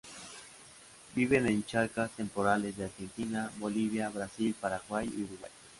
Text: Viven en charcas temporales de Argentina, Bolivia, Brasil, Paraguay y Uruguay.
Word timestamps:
Viven 1.13 1.45
en 1.45 1.63
charcas 1.63 2.09
temporales 2.09 2.75
de 2.75 2.85
Argentina, 2.85 3.51
Bolivia, 3.59 4.09
Brasil, 4.09 4.55
Paraguay 4.59 5.05
y 5.05 5.21
Uruguay. 5.25 5.51